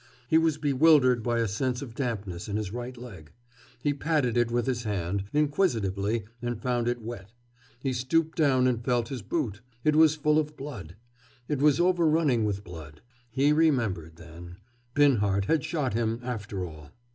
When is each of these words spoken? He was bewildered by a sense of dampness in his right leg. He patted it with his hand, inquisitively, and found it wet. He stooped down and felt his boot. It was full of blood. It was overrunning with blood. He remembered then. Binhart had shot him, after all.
He 0.27 0.39
was 0.39 0.57
bewildered 0.57 1.21
by 1.21 1.37
a 1.37 1.47
sense 1.47 1.83
of 1.83 1.93
dampness 1.93 2.49
in 2.49 2.57
his 2.57 2.71
right 2.73 2.97
leg. 2.97 3.31
He 3.83 3.93
patted 3.93 4.35
it 4.35 4.49
with 4.49 4.65
his 4.65 4.81
hand, 4.81 5.25
inquisitively, 5.31 6.23
and 6.41 6.59
found 6.59 6.87
it 6.87 7.03
wet. 7.03 7.33
He 7.83 7.93
stooped 7.93 8.35
down 8.35 8.65
and 8.65 8.83
felt 8.83 9.09
his 9.09 9.21
boot. 9.21 9.61
It 9.83 9.95
was 9.95 10.15
full 10.15 10.39
of 10.39 10.57
blood. 10.57 10.95
It 11.47 11.61
was 11.61 11.79
overrunning 11.79 12.45
with 12.45 12.63
blood. 12.63 13.01
He 13.29 13.53
remembered 13.53 14.15
then. 14.15 14.57
Binhart 14.95 15.45
had 15.45 15.63
shot 15.63 15.93
him, 15.93 16.19
after 16.23 16.65
all. 16.65 16.89